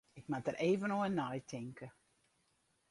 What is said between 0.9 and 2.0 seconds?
oer neitinke.